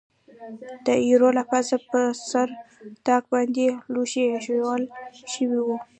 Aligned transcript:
د 0.85 0.87
ایرو 1.05 1.29
له 1.37 1.43
پاسه 1.51 1.75
پر 1.89 2.03
سر 2.29 2.49
طاق 3.05 3.23
باندې 3.33 3.65
لوښي 3.93 4.23
اېښوول 4.29 4.83
شوي 5.33 5.59
و. 5.63 5.67